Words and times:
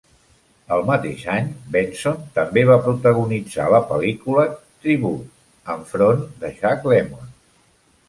El 0.77 0.85
mateix 0.85 1.25
any, 1.33 1.51
Benson 1.75 2.17
també 2.39 2.63
va 2.71 2.79
protagonitzar 2.89 3.69
la 3.75 3.83
pel·lícula 3.93 4.49
"Tribute" 4.65 5.73
enfront 5.79 6.29
de 6.45 6.55
Jack 6.61 6.95
Lemmon. 6.95 7.35